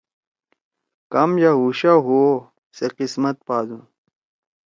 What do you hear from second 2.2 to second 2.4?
او